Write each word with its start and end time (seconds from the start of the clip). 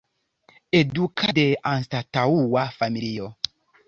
Edukata 0.77 1.35
de 1.39 1.43
anstataŭa 1.73 2.65
familio. 2.79 3.29